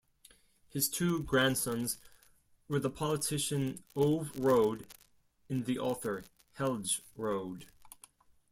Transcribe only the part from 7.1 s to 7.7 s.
Rode.